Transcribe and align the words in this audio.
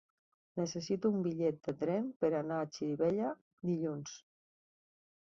Necessito 0.59 1.11
un 1.17 1.19
bitllet 1.27 1.61
de 1.69 1.75
tren 1.83 2.09
per 2.23 2.33
anar 2.41 2.59
a 2.65 2.73
Xirivella 2.81 3.31
dilluns. 3.73 4.21